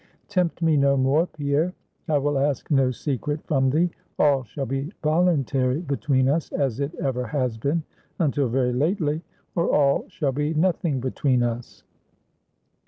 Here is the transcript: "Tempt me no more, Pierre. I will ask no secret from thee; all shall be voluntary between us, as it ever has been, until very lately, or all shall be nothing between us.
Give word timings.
"Tempt 0.29 0.63
me 0.63 0.77
no 0.77 0.97
more, 0.97 1.27
Pierre. 1.27 1.75
I 2.09 2.17
will 2.17 2.39
ask 2.39 2.71
no 2.71 2.89
secret 2.89 3.39
from 3.45 3.69
thee; 3.69 3.91
all 4.17 4.43
shall 4.43 4.65
be 4.65 4.91
voluntary 5.03 5.79
between 5.79 6.27
us, 6.27 6.51
as 6.51 6.79
it 6.79 6.95
ever 6.95 7.23
has 7.27 7.55
been, 7.59 7.83
until 8.17 8.47
very 8.49 8.73
lately, 8.73 9.21
or 9.55 9.71
all 9.71 10.05
shall 10.07 10.31
be 10.31 10.55
nothing 10.55 10.99
between 11.01 11.43
us. 11.43 11.83